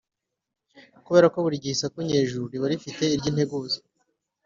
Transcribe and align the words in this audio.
Kubera 1.05 1.27
ko 1.33 1.37
buri 1.43 1.61
gihe 1.61 1.73
isaku 1.75 1.97
nyejuru 2.07 2.43
riba 2.51 2.71
rifite 2.73 3.01
iry’integuza, 3.15 3.77